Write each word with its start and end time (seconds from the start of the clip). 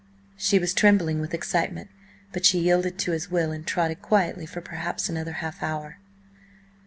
She 0.35 0.57
was 0.57 0.73
trembling 0.73 1.19
with 1.21 1.31
excitement, 1.35 1.91
but 2.33 2.43
she 2.43 2.57
yielded 2.57 2.97
to 2.97 3.11
his 3.11 3.29
will 3.29 3.51
and 3.51 3.67
trotted 3.67 4.01
quietly 4.01 4.47
for 4.47 4.59
perhaps 4.59 5.09
another 5.09 5.33
half 5.33 5.61
hour. 5.61 5.99